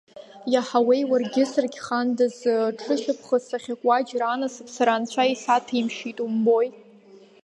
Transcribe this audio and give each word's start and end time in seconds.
Иаҳауеи 0.53 1.03
уаргьы 1.09 1.43
саргь-хандаз, 1.51 2.37
ҽышьаԥхыц 2.79 3.47
ахьакуа 3.57 3.97
џьара 4.07 4.27
анасыԥ 4.29 4.67
сара 4.75 4.91
анцәа 4.95 5.31
исаҭәеимшьеит 5.33 6.17
умбои! 6.25 6.67